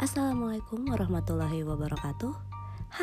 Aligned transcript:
Assalamualaikum 0.00 0.88
warahmatullahi 0.88 1.60
wabarakatuh. 1.60 2.32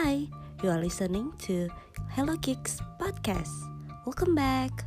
Hi, 0.02 0.26
you 0.66 0.74
are 0.74 0.82
listening 0.82 1.30
to 1.46 1.70
Hello 2.18 2.34
Kicks 2.42 2.82
podcast. 2.98 3.54
Welcome 4.02 4.34
back. 4.34 4.82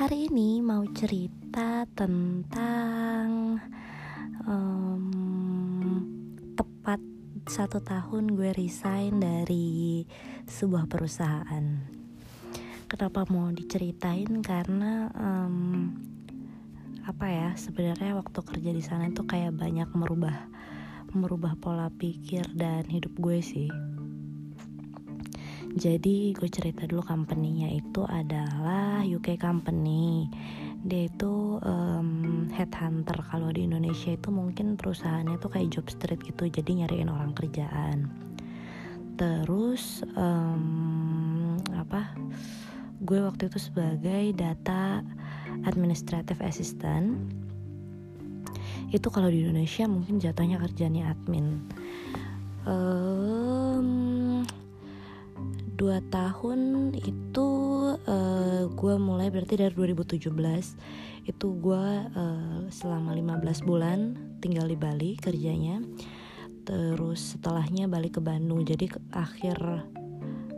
Hari 0.00 0.32
ini 0.32 0.64
mau 0.64 0.88
cerita 0.96 1.84
tentang 1.92 3.60
um, 4.48 5.04
tepat 6.56 7.00
satu 7.44 7.84
tahun 7.84 8.32
gue 8.32 8.50
resign 8.56 9.20
dari 9.20 10.08
sebuah 10.48 10.88
perusahaan. 10.88 11.64
Kenapa 12.88 13.28
mau 13.28 13.52
diceritain? 13.52 14.40
Karena 14.40 15.12
um, 15.12 15.92
apa 17.04 17.26
ya 17.28 17.48
sebenarnya 17.56 18.16
waktu 18.16 18.40
kerja 18.40 18.70
di 18.72 18.80
sana 18.84 19.12
itu 19.12 19.24
kayak 19.28 19.56
banyak 19.56 19.88
merubah 19.92 20.48
merubah 21.12 21.56
pola 21.56 21.88
pikir 21.92 22.44
dan 22.56 22.84
hidup 22.88 23.12
gue 23.20 23.40
sih. 23.40 23.68
Jadi 25.78 26.32
gue 26.32 26.48
cerita 26.48 26.88
dulu 26.88 27.04
company-nya 27.04 27.70
itu 27.70 28.02
adalah 28.08 29.04
UK 29.04 29.36
company. 29.36 30.26
Dia 30.86 31.10
itu 31.10 31.58
um, 31.58 32.46
headhunter 32.54 33.18
kalau 33.26 33.50
di 33.50 33.66
Indonesia 33.66 34.14
itu 34.14 34.30
mungkin 34.30 34.78
perusahaannya 34.78 35.36
tuh 35.42 35.50
kayak 35.50 35.74
job 35.74 35.86
street 35.90 36.22
gitu, 36.22 36.46
jadi 36.46 36.84
nyariin 36.84 37.10
orang 37.10 37.34
kerjaan. 37.34 38.06
Terus 39.18 40.06
um, 40.14 41.58
apa? 41.74 42.14
Gue 43.02 43.18
waktu 43.22 43.50
itu 43.50 43.58
sebagai 43.58 44.34
data 44.38 45.02
administrative 45.66 46.38
assistant. 46.42 47.18
Itu 48.94 49.10
kalau 49.10 49.28
di 49.28 49.42
Indonesia 49.42 49.84
mungkin 49.90 50.22
jatuhnya 50.22 50.62
kerjanya 50.62 51.10
admin. 51.12 51.66
Um, 52.68 53.57
dua 55.78 56.02
tahun 56.10 56.90
itu 56.98 57.48
uh, 57.94 58.66
gue 58.66 58.94
mulai 58.98 59.30
berarti 59.30 59.54
dari 59.54 59.70
2017 59.70 60.26
itu 61.30 61.46
gue 61.62 61.84
uh, 62.18 62.66
selama 62.66 63.14
15 63.14 63.62
bulan 63.62 64.18
tinggal 64.42 64.66
di 64.66 64.74
Bali 64.74 65.14
kerjanya. 65.14 65.78
Terus 66.66 67.38
setelahnya 67.38 67.86
balik 67.86 68.18
ke 68.18 68.20
Bandung. 68.20 68.66
Jadi 68.66 68.90
ke 68.90 68.98
akhir 69.14 69.86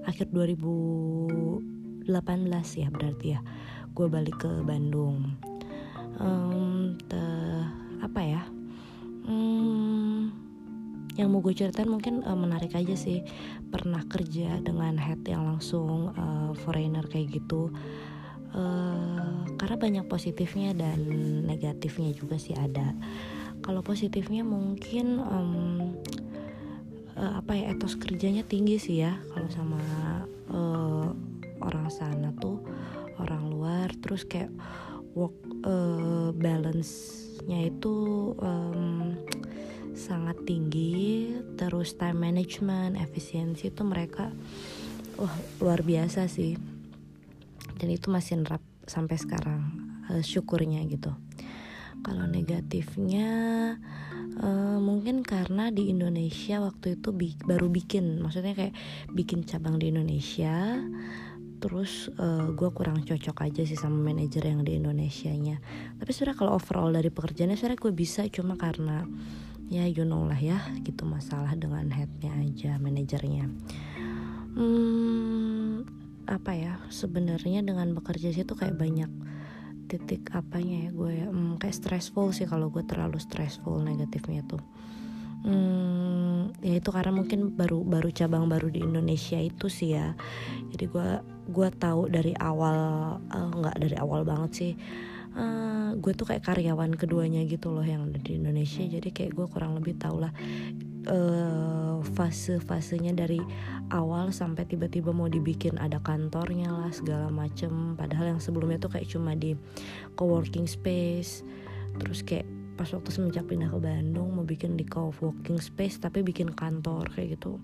akhir 0.09 0.33
2018 0.33 2.09
ya 2.81 2.89
berarti 2.89 3.37
ya 3.37 3.45
gue 3.93 4.07
balik 4.09 4.41
ke 4.41 4.51
Bandung. 4.65 5.37
Um, 6.17 6.97
te, 7.13 7.21
apa 8.01 8.21
ya? 8.25 8.43
Um, 9.29 10.33
yang 11.21 11.31
mau 11.31 11.45
gue 11.45 11.53
ceritain 11.53 11.89
mungkin 11.89 12.25
uh, 12.25 12.35
menarik 12.35 12.73
aja 12.73 12.97
sih. 12.97 13.21
Pernah 13.69 14.09
kerja 14.09 14.57
dengan 14.65 14.97
head 14.97 15.21
yang 15.29 15.45
langsung 15.45 16.17
uh, 16.17 16.51
foreigner 16.65 17.05
kayak 17.05 17.37
gitu. 17.37 17.69
Uh, 18.51 19.47
karena 19.61 19.77
banyak 19.79 20.05
positifnya 20.11 20.75
dan 20.75 20.98
negatifnya 21.47 22.11
juga 22.17 22.41
sih 22.41 22.57
ada. 22.57 22.97
Kalau 23.61 23.85
positifnya 23.85 24.43
mungkin 24.43 25.21
um, 25.21 25.95
uh, 27.14 27.39
apa 27.39 27.53
ya 27.55 27.77
etos 27.77 27.95
kerjanya 27.95 28.42
tinggi 28.42 28.80
sih 28.80 29.05
ya. 29.05 29.20
Kalau 29.30 29.48
sama 29.53 29.80
uh, 30.51 31.14
orang 31.61 31.86
sana 31.92 32.33
tuh 32.41 32.59
orang 33.20 33.53
luar. 33.53 33.92
Terus 34.01 34.27
kayak 34.27 34.51
work 35.14 35.36
uh, 35.63 36.35
balance-nya 36.35 37.70
itu 37.70 37.95
um, 38.41 39.14
sangat 39.95 40.42
tinggi 40.46 41.34
terus 41.58 41.95
time 41.98 42.30
management 42.30 42.98
efisiensi 42.98 43.70
itu 43.70 43.83
mereka 43.83 44.30
wah 45.18 45.34
luar 45.61 45.84
biasa 45.84 46.27
sih. 46.27 46.56
Dan 47.80 47.89
itu 47.89 48.12
masih 48.12 48.45
nerap 48.45 48.61
sampai 48.84 49.17
sekarang 49.17 49.61
uh, 50.12 50.23
syukurnya 50.23 50.84
gitu. 50.89 51.12
Kalau 52.00 52.24
negatifnya 52.24 53.29
uh, 54.40 54.79
mungkin 54.80 55.20
karena 55.20 55.68
di 55.68 55.92
Indonesia 55.92 56.61
waktu 56.61 57.00
itu 57.00 57.12
bi 57.12 57.36
baru 57.40 57.68
bikin. 57.68 58.20
Maksudnya 58.20 58.56
kayak 58.56 58.74
bikin 59.12 59.45
cabang 59.45 59.77
di 59.77 59.92
Indonesia 59.92 60.80
terus 61.61 62.08
uh, 62.17 62.48
gue 62.56 62.70
kurang 62.73 63.05
cocok 63.05 63.45
aja 63.45 63.62
sih 63.68 63.77
sama 63.77 64.00
manajer 64.00 64.48
yang 64.48 64.64
di 64.64 64.80
Indonesia 64.80 65.29
nya 65.36 65.61
tapi 66.00 66.11
sebenarnya 66.11 66.39
kalau 66.40 66.52
overall 66.56 66.89
dari 66.89 67.12
pekerjaannya 67.12 67.55
sebenarnya 67.61 67.84
gue 67.84 67.92
bisa 67.92 68.24
cuma 68.33 68.56
karena 68.56 69.05
ya 69.70 69.86
you 69.86 70.03
know 70.03 70.27
lah 70.27 70.36
ya 70.36 70.58
gitu 70.83 71.07
masalah 71.07 71.55
dengan 71.55 71.86
headnya 71.95 72.35
aja 72.42 72.77
manajernya. 72.83 73.47
Hmm, 74.51 75.86
apa 76.27 76.53
ya 76.58 76.75
sebenarnya 76.91 77.63
dengan 77.63 77.95
bekerja 77.95 78.35
sih 78.35 78.42
tuh 78.42 78.59
kayak 78.59 78.75
banyak 78.75 79.11
titik 79.86 80.27
apanya 80.35 80.86
ya 80.86 80.91
gue 80.91 81.14
hmm, 81.30 81.63
kayak 81.63 81.75
stressful 81.75 82.35
sih 82.35 82.51
kalau 82.51 82.67
gue 82.67 82.83
terlalu 82.83 83.23
stressful 83.23 83.79
negatifnya 83.79 84.42
tuh. 84.51 84.63
Hmm, 85.41 86.53
ya 86.61 86.77
itu 86.77 86.91
karena 86.92 87.17
mungkin 87.17 87.57
baru 87.57 87.80
baru 87.80 88.13
cabang 88.13 88.51
baru 88.51 88.69
di 88.69 88.83
Indonesia 88.83 89.39
itu 89.39 89.70
sih 89.70 89.95
ya. 89.95 90.19
Jadi 90.75 90.85
gue 90.91 91.09
gue 91.47 91.69
tahu 91.79 92.11
dari 92.11 92.35
awal 92.42 92.77
nggak 93.30 93.77
uh, 93.79 93.80
dari 93.80 93.97
awal 94.03 94.27
banget 94.27 94.51
sih 94.51 94.73
uh, 95.36 95.95
gue 95.98 96.13
tuh 96.14 96.27
kayak 96.30 96.46
karyawan 96.46 96.95
keduanya 96.95 97.42
gitu 97.46 97.74
loh 97.74 97.85
yang 97.85 98.08
ada 98.11 98.18
di 98.18 98.39
Indonesia 98.39 98.83
jadi 98.83 99.08
kayak 99.11 99.33
gue 99.35 99.46
kurang 99.51 99.79
lebih 99.79 99.98
tau 99.98 100.18
lah 100.18 100.33
uh, 101.08 102.02
fase-fasenya 102.17 103.17
dari 103.17 103.41
awal 103.92 104.33
sampai 104.35 104.67
tiba-tiba 104.68 105.14
mau 105.14 105.30
dibikin 105.30 105.77
ada 105.80 106.01
kantornya 106.02 106.68
lah 106.68 106.92
segala 106.92 107.29
macem. 107.33 107.96
Padahal 107.96 108.36
yang 108.36 108.41
sebelumnya 108.42 108.80
tuh 108.80 108.92
kayak 108.92 109.08
cuma 109.08 109.33
di 109.36 109.57
coworking 110.17 110.68
space 110.68 111.45
terus 111.98 112.23
kayak 112.23 112.47
pas 112.79 112.89
waktu 112.97 113.12
semenjak 113.12 113.45
pindah 113.45 113.68
ke 113.68 113.77
Bandung 113.77 114.33
mau 114.33 114.47
bikin 114.47 114.73
di 114.79 114.89
coworking 114.89 115.61
space 115.61 116.01
tapi 116.01 116.24
bikin 116.24 116.52
kantor 116.52 117.12
kayak 117.12 117.36
gitu. 117.36 117.61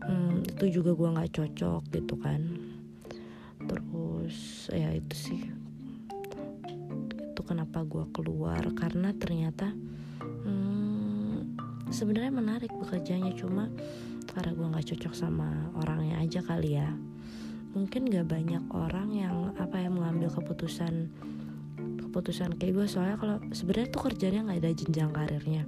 Hmm, 0.00 0.40
itu 0.44 0.80
juga 0.80 0.96
gue 0.96 1.08
nggak 1.12 1.32
cocok 1.36 1.82
gitu 1.92 2.14
kan. 2.20 2.40
Terus 3.66 4.70
ya 4.72 4.94
itu 4.94 5.14
sih 5.16 5.40
kenapa 7.46 7.86
gue 7.86 8.04
keluar 8.10 8.60
karena 8.74 9.14
ternyata 9.14 9.70
hmm, 10.20 11.56
sebenarnya 11.94 12.34
menarik 12.34 12.72
bekerjanya 12.74 13.30
cuma 13.38 13.70
karena 14.36 14.52
gue 14.52 14.66
nggak 14.68 14.86
cocok 14.92 15.14
sama 15.14 15.72
orangnya 15.80 16.20
aja 16.20 16.44
kali 16.44 16.76
ya. 16.76 16.92
Mungkin 17.76 18.08
gak 18.08 18.32
banyak 18.32 18.64
orang 18.72 19.08
yang 19.12 19.52
apa 19.60 19.80
ya 19.80 19.88
mengambil 19.92 20.32
keputusan 20.32 21.12
keputusan 21.76 22.56
kayak 22.56 22.72
gue 22.72 22.86
soalnya 22.88 23.20
kalau 23.20 23.36
sebenarnya 23.52 23.88
tuh 23.92 24.02
kerjanya 24.08 24.40
nggak 24.48 24.60
ada 24.60 24.72
jenjang 24.72 25.10
karirnya. 25.12 25.64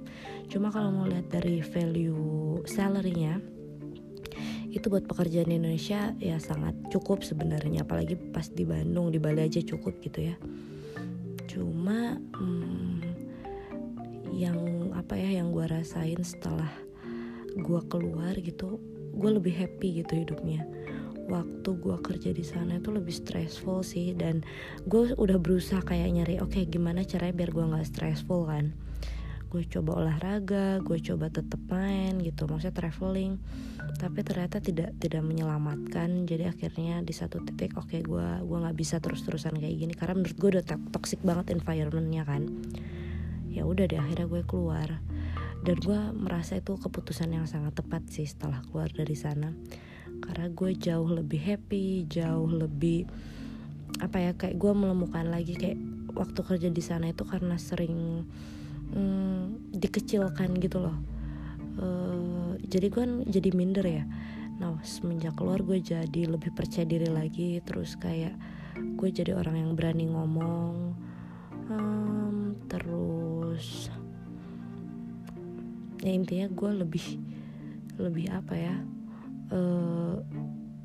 Cuma 0.49 0.73
kalau 0.73 0.89
mau 0.89 1.05
lihat 1.05 1.29
dari 1.29 1.61
value 1.61 2.61
salarynya 2.65 3.41
itu 4.69 4.85
buat 4.85 5.05
pekerjaan 5.09 5.49
di 5.49 5.57
Indonesia 5.57 6.13
ya 6.17 6.37
sangat 6.41 6.77
cukup 6.89 7.21
sebenarnya. 7.21 7.85
Apalagi 7.85 8.17
pas 8.17 8.49
di 8.49 8.65
Bandung 8.65 9.13
di 9.13 9.21
Bali 9.21 9.45
aja 9.45 9.61
cukup 9.61 9.97
gitu 10.01 10.29
ya 10.29 10.35
cuma 11.49 12.21
hmm, 12.37 13.01
yang 14.29 14.93
apa 14.93 15.17
ya 15.17 15.41
yang 15.41 15.49
gue 15.49 15.65
rasain 15.65 16.21
setelah 16.21 16.69
gue 17.57 17.81
keluar 17.89 18.37
gitu 18.37 18.77
gue 19.17 19.31
lebih 19.33 19.51
happy 19.57 20.05
gitu 20.05 20.21
hidupnya. 20.21 20.63
Waktu 21.29 21.69
gue 21.77 21.97
kerja 22.01 22.29
di 22.33 22.45
sana 22.45 22.77
itu 22.77 22.89
lebih 22.93 23.13
stressful 23.13 23.81
sih 23.81 24.13
dan 24.13 24.45
gue 24.85 25.13
udah 25.17 25.37
berusaha 25.41 25.81
kayak 25.81 26.09
nyari 26.13 26.35
oke 26.41 26.53
okay, 26.53 26.63
gimana 26.65 27.05
caranya 27.05 27.35
biar 27.37 27.51
gue 27.53 27.65
nggak 27.69 27.85
stressful 27.85 28.49
kan 28.49 28.73
gue 29.49 29.65
coba 29.65 30.05
olahraga 30.05 30.77
gue 30.85 31.01
coba 31.01 31.33
tetap 31.33 31.57
main 31.73 32.21
gitu 32.21 32.45
maksudnya 32.45 32.71
traveling. 32.77 33.41
Tapi 33.97 34.21
ternyata 34.21 34.61
tidak 34.61 34.93
tidak 35.01 35.25
menyelamatkan. 35.25 36.29
Jadi 36.29 36.45
akhirnya 36.45 37.01
di 37.01 37.11
satu 37.11 37.41
titik 37.41 37.73
oke 37.75 37.89
okay, 37.89 38.01
gue 38.05 38.27
gue 38.45 38.57
nggak 38.61 38.77
bisa 38.77 39.01
terus 39.01 39.25
terusan 39.25 39.57
kayak 39.57 39.75
gini. 39.75 39.93
Karena 39.97 40.21
menurut 40.21 40.37
gue 40.37 40.49
udah 40.57 40.65
toxic 40.93 41.19
banget 41.25 41.51
environmentnya 41.51 42.23
kan. 42.23 42.45
Ya 43.49 43.65
udah 43.65 43.89
deh 43.89 43.97
akhirnya 43.97 44.29
gue 44.29 44.45
keluar. 44.45 45.01
Dan 45.59 45.75
gue 45.81 45.99
merasa 46.15 46.55
itu 46.61 46.77
keputusan 46.79 47.35
yang 47.35 47.49
sangat 47.49 47.75
tepat 47.75 48.05
sih 48.07 48.29
setelah 48.29 48.61
keluar 48.69 48.87
dari 48.93 49.17
sana. 49.17 49.51
Karena 50.21 50.47
gue 50.53 50.71
jauh 50.77 51.09
lebih 51.09 51.41
happy 51.41 52.05
jauh 52.05 52.47
lebih 52.47 53.09
apa 53.99 54.21
ya 54.21 54.31
kayak 54.37 54.55
gue 54.61 54.71
menemukan 54.71 55.27
lagi 55.27 55.57
kayak 55.57 55.81
waktu 56.13 56.39
kerja 56.45 56.69
di 56.69 56.83
sana 56.83 57.11
itu 57.11 57.25
karena 57.25 57.57
sering 57.57 58.23
hmm, 58.93 59.73
dikecilkan 59.75 60.57
gitu 60.59 60.77
loh. 60.81 60.97
Uh, 61.79 62.59
jadi 62.67 62.91
gue 62.91 63.01
kan 63.01 63.13
jadi 63.23 63.49
minder 63.55 63.85
ya. 63.85 64.03
Nah 64.59 64.75
semenjak 64.83 65.39
keluar 65.39 65.63
gue 65.63 65.79
jadi 65.79 66.27
lebih 66.27 66.51
percaya 66.51 66.83
diri 66.83 67.07
lagi 67.07 67.63
terus 67.63 67.95
kayak 67.95 68.35
gue 68.75 69.09
jadi 69.09 69.35
orang 69.35 69.55
yang 69.55 69.71
berani 69.73 70.11
ngomong. 70.11 70.93
Um, 71.69 72.57
terus 72.65 73.93
ya 75.99 76.11
intinya 76.15 76.47
gue 76.49 76.71
lebih 76.79 77.05
lebih 77.99 78.31
apa 78.31 78.55
ya 78.55 78.75
uh, 79.51 80.15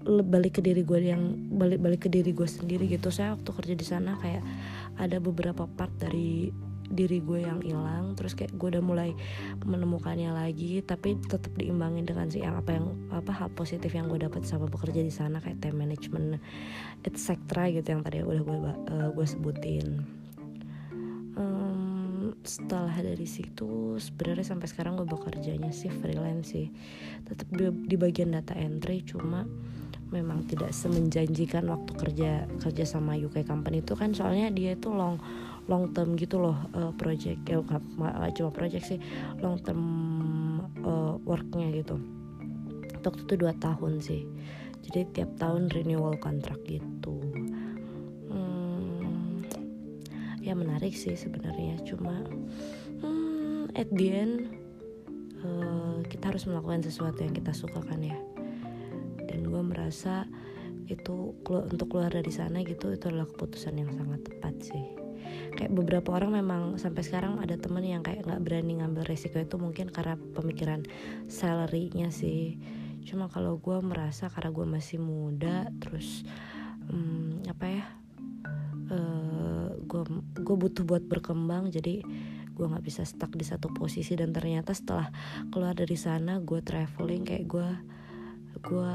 balik 0.05 0.59
ke 0.59 0.61
diri 0.61 0.85
gue 0.85 1.01
yang 1.01 1.49
balik 1.55 1.81
balik 1.81 2.01
ke 2.07 2.09
diri 2.13 2.31
gue 2.37 2.47
sendiri 2.47 2.85
gitu. 2.87 3.09
Saya 3.09 3.35
waktu 3.35 3.51
kerja 3.51 3.75
di 3.75 3.87
sana 3.87 4.21
kayak 4.21 4.45
ada 5.01 5.17
beberapa 5.19 5.65
part 5.65 5.91
dari 5.97 6.53
diri 6.95 7.19
gue 7.21 7.43
yang 7.43 7.61
hilang 7.61 8.15
terus 8.15 8.39
kayak 8.39 8.55
gue 8.55 8.79
udah 8.79 8.85
mulai 8.85 9.11
menemukannya 9.67 10.31
lagi 10.31 10.81
tapi 10.87 11.19
tetap 11.19 11.51
diimbangin 11.59 12.07
dengan 12.07 12.31
sih 12.31 12.47
yang 12.47 12.55
apa 12.55 12.79
yang 12.79 12.87
apa 13.11 13.35
hal 13.35 13.51
positif 13.53 13.91
yang 13.93 14.07
gue 14.07 14.23
dapat 14.23 14.47
sama 14.47 14.71
bekerja 14.71 15.03
di 15.03 15.11
sana 15.11 15.43
kayak 15.43 15.59
time 15.59 15.83
management 15.83 16.39
etc 17.05 17.37
gitu 17.75 17.89
yang 17.91 18.03
tadi 18.07 18.23
udah 18.23 18.43
gue 18.43 18.59
uh, 18.95 19.09
gue 19.13 19.27
sebutin. 19.27 19.87
Um, 21.35 22.39
setelah 22.47 22.95
dari 22.95 23.27
situ 23.27 23.99
sebenarnya 23.99 24.47
sampai 24.47 24.71
sekarang 24.71 24.95
gue 24.95 25.09
bekerjanya 25.09 25.75
sih 25.75 25.91
freelance 25.91 26.55
sih. 26.55 26.71
Tetap 27.27 27.51
di, 27.51 27.69
di 27.91 27.97
bagian 27.99 28.33
data 28.33 28.55
entry 28.55 29.03
cuma 29.03 29.43
memang 30.15 30.47
tidak 30.47 30.71
semenjanjikan 30.71 31.67
waktu 31.67 31.93
kerja 31.99 32.31
kerja 32.63 32.85
sama 32.87 33.19
UK 33.19 33.43
company 33.43 33.83
itu 33.83 33.99
kan 33.99 34.15
soalnya 34.15 34.47
dia 34.55 34.79
itu 34.79 34.95
long 34.95 35.19
long 35.65 35.97
term 35.97 36.17
gitu 36.21 36.37
loh 36.37 36.57
uh, 36.77 36.93
project 36.97 37.41
ya 37.49 37.61
gak, 37.65 37.81
cuma 38.37 38.51
project 38.53 38.85
sih 38.85 38.99
long 39.41 39.57
term 39.61 39.81
uh, 40.85 41.17
worknya 41.25 41.73
gitu. 41.73 41.97
Waktu 43.05 43.21
itu 43.29 43.35
dua 43.37 43.53
tahun 43.61 44.01
sih. 44.01 44.25
Jadi 44.85 45.01
tiap 45.17 45.31
tahun 45.41 45.73
renewal 45.73 46.17
kontrak 46.21 46.61
gitu. 46.69 47.21
Hmm, 48.29 49.45
ya 50.41 50.53
menarik 50.57 50.93
sih 50.93 51.17
sebenarnya. 51.17 51.81
Cuma 51.85 52.25
hmm, 53.01 53.73
at 53.77 53.89
the 53.93 54.09
end 54.09 54.35
uh, 55.45 56.01
kita 56.09 56.33
harus 56.33 56.49
melakukan 56.49 56.85
sesuatu 56.85 57.25
yang 57.25 57.33
kita 57.37 57.53
suka 57.53 57.81
kan 57.85 58.01
ya. 58.01 58.17
Dan 59.25 59.49
gue 59.49 59.63
merasa 59.65 60.29
itu 60.85 61.33
untuk 61.49 61.89
keluar 61.89 62.13
dari 62.13 62.29
sana 62.29 62.61
gitu 62.61 62.93
itu 62.93 63.09
adalah 63.09 63.25
keputusan 63.25 63.81
yang 63.81 63.89
sangat 63.97 64.21
tepat 64.29 64.53
sih 64.61 65.04
kayak 65.55 65.73
beberapa 65.73 66.15
orang 66.15 66.41
memang 66.41 66.63
sampai 66.77 67.03
sekarang 67.07 67.39
ada 67.39 67.55
temen 67.57 67.83
yang 67.87 68.03
kayak 68.03 68.27
nggak 68.27 68.43
berani 68.43 68.83
ngambil 68.83 69.07
resiko 69.07 69.39
itu 69.39 69.57
mungkin 69.57 69.89
karena 69.91 70.19
pemikiran 70.37 70.83
salary-nya 71.31 72.11
sih. 72.11 72.59
Cuma 73.05 73.29
kalau 73.29 73.61
gue 73.61 73.79
merasa 73.85 74.33
karena 74.33 74.51
gue 74.51 74.67
masih 74.67 74.99
muda 74.99 75.69
terus 75.79 76.25
um, 76.89 77.41
apa 77.47 77.67
ya 77.69 77.85
gue 79.85 80.03
uh, 80.03 80.23
gue 80.41 80.57
butuh 80.57 80.85
buat 80.85 81.05
berkembang 81.07 81.73
jadi 81.73 82.05
gue 82.55 82.67
nggak 82.71 82.85
bisa 82.87 83.03
stuck 83.07 83.35
di 83.35 83.47
satu 83.47 83.71
posisi. 83.71 84.19
Dan 84.19 84.35
ternyata 84.35 84.75
setelah 84.75 85.09
keluar 85.55 85.75
dari 85.75 85.97
sana 85.97 86.43
gue 86.43 86.61
traveling 86.61 87.23
kayak 87.23 87.47
gue 87.47 87.69
gue 88.65 88.93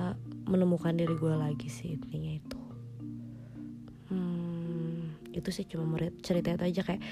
menemukan 0.49 0.95
diri 0.97 1.13
gue 1.13 1.35
lagi 1.35 1.69
sih 1.69 1.93
intinya 1.93 2.31
itu 2.33 2.58
itu 5.29 5.49
sih 5.53 5.65
cuma 5.69 5.97
cerita 6.25 6.57
itu 6.57 6.63
aja 6.73 6.81
kayak 6.81 7.03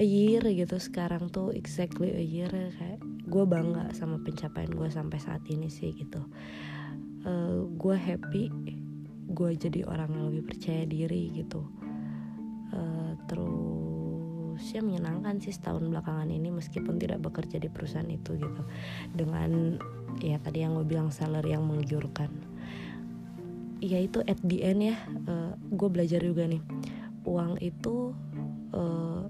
a 0.00 0.04
year 0.04 0.42
gitu. 0.44 0.76
Sekarang 0.80 1.28
tuh 1.28 1.52
exactly 1.52 2.12
a 2.12 2.24
year 2.24 2.50
kayak 2.50 3.00
gue 3.28 3.44
bangga 3.44 3.92
sama 3.92 4.18
pencapaian 4.20 4.72
gue 4.72 4.88
sampai 4.88 5.18
saat 5.20 5.44
ini 5.48 5.68
sih 5.68 5.92
gitu. 5.92 6.24
Uh, 7.24 7.28
eh, 7.28 7.58
gue 7.76 7.96
happy 7.96 8.44
gue 9.30 9.50
jadi 9.54 9.86
orang 9.86 10.10
yang 10.10 10.24
lebih 10.32 10.44
percaya 10.50 10.82
diri 10.88 11.30
gitu. 11.36 11.62
Uh, 12.70 13.14
terus 13.26 14.62
ya 14.70 14.82
menyenangkan 14.82 15.38
sih 15.42 15.54
setahun 15.54 15.86
belakangan 15.86 16.30
ini 16.30 16.50
meskipun 16.50 16.98
tidak 16.98 17.22
bekerja 17.22 17.60
di 17.60 17.68
perusahaan 17.70 18.08
itu 18.08 18.40
gitu. 18.40 18.62
Dengan 19.14 19.78
ya 20.24 20.40
tadi 20.42 20.64
yang 20.64 20.74
gue 20.80 20.86
bilang 20.88 21.12
salary 21.14 21.54
yang 21.54 21.68
menggiurkan. 21.68 22.32
Ya 23.80 23.96
itu 23.96 24.20
at 24.26 24.36
the 24.44 24.60
end 24.64 24.80
ya. 24.92 24.96
Uh, 25.28 25.54
gue 25.70 25.88
belajar 25.88 26.20
juga 26.24 26.50
nih 26.50 26.60
uang 27.30 27.62
itu 27.62 28.10
uh, 28.74 29.24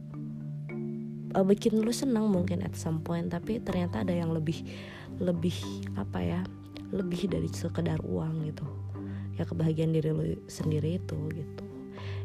bikin 1.44 1.78
lu 1.84 1.92
senang 1.92 2.26
mungkin 2.32 2.64
at 2.64 2.74
some 2.74 3.04
point 3.04 3.30
tapi 3.30 3.60
ternyata 3.62 4.02
ada 4.02 4.10
yang 4.16 4.32
lebih 4.34 4.64
lebih 5.20 5.54
apa 5.94 6.18
ya 6.18 6.40
lebih 6.90 7.30
dari 7.30 7.46
sekedar 7.52 8.02
uang 8.02 8.50
gitu. 8.50 8.66
Ya 9.38 9.46
kebahagiaan 9.46 9.94
diri 9.94 10.10
lu 10.10 10.26
sendiri 10.50 10.98
itu 10.98 11.16
gitu. 11.30 11.64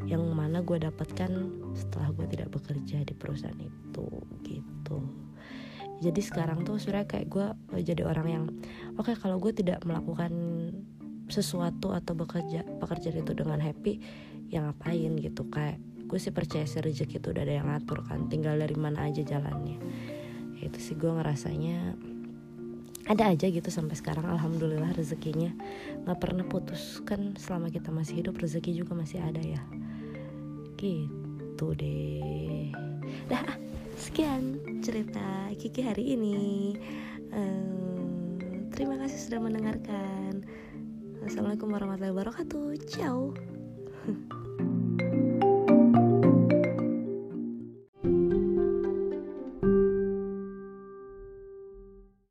Yang 0.09 0.23
mana 0.33 0.65
gue 0.65 0.81
dapatkan 0.81 1.31
setelah 1.77 2.09
gue 2.15 2.25
tidak 2.33 2.49
bekerja 2.49 3.05
di 3.05 3.13
perusahaan 3.13 3.57
itu 3.61 4.07
gitu. 4.41 4.97
Jadi 6.01 6.21
sekarang 6.21 6.67
tuh 6.67 6.75
sebenarnya 6.75 7.07
kayak 7.07 7.27
gue 7.29 7.45
jadi 7.85 8.03
orang 8.03 8.27
yang 8.27 8.45
oke 8.99 9.07
okay, 9.11 9.15
kalau 9.15 9.39
gue 9.39 9.53
tidak 9.53 9.85
melakukan 9.87 10.33
sesuatu 11.25 11.89
atau 11.93 12.13
bekerja 12.13 12.61
pekerjaan 12.77 13.25
itu 13.25 13.33
dengan 13.33 13.57
happy 13.57 13.97
yang 14.49 14.69
ngapain 14.69 15.13
gitu. 15.17 15.47
Kayak 15.49 15.81
gue 16.05 16.19
sih 16.21 16.33
percaya 16.33 16.69
sih 16.69 16.81
rezeki 16.81 17.17
itu 17.17 17.27
udah 17.33 17.43
ada 17.43 17.53
yang 17.57 17.67
ngatur 17.69 18.05
kan 18.05 18.29
tinggal 18.29 18.57
dari 18.57 18.77
mana 18.77 19.09
aja 19.09 19.25
jalannya. 19.25 19.81
Itu 20.61 20.77
sih 20.77 20.95
gue 20.97 21.09
ngerasanya 21.09 21.97
ada 23.05 23.29
aja 23.29 23.45
gitu 23.49 23.69
sampai 23.69 23.93
sekarang. 23.97 24.25
Alhamdulillah 24.25 24.93
rezekinya 24.97 25.53
nggak 26.05 26.19
pernah 26.21 26.45
putus. 26.45 27.01
Kan 27.05 27.37
selama 27.37 27.69
kita 27.69 27.93
masih 27.93 28.25
hidup 28.25 28.37
rezeki 28.37 28.81
juga 28.81 28.97
masih 28.97 29.21
ada 29.21 29.41
ya. 29.41 29.61
Gitu 30.77 31.65
deh. 31.77 32.73
Dah 33.29 33.45
sekian 33.97 34.57
cerita 34.81 35.49
Kiki 35.57 35.81
hari 35.85 36.17
ini. 36.17 36.75
Um, 37.33 38.37
terima 38.73 38.97
kasih 39.01 39.19
sudah 39.21 39.39
mendengarkan. 39.41 40.45
Assalamualaikum 41.25 41.73
warahmatullahi 41.73 42.13
wabarakatuh. 42.13 42.65
Ciao. 42.85 43.33